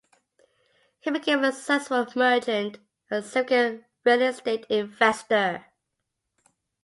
He 1.01 1.11
became 1.11 1.43
a 1.43 1.51
successful 1.51 2.07
merchant 2.15 2.79
and 3.11 3.19
a 3.19 3.21
significant 3.23 3.83
real-estate 4.03 4.65
investor. 4.67 5.67